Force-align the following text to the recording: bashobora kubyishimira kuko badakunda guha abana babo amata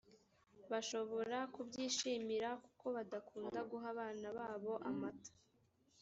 bashobora 0.71 1.37
kubyishimira 1.53 2.49
kuko 2.63 2.85
badakunda 2.95 3.59
guha 3.69 3.87
abana 3.93 4.27
babo 4.37 4.73
amata 4.89 5.33